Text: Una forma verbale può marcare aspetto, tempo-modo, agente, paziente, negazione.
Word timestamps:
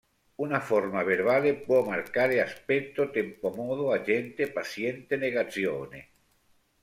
Una 0.43 0.59
forma 0.59 1.03
verbale 1.03 1.53
può 1.53 1.83
marcare 1.85 2.41
aspetto, 2.41 3.11
tempo-modo, 3.11 3.91
agente, 3.91 4.51
paziente, 4.51 5.15
negazione. 5.15 6.09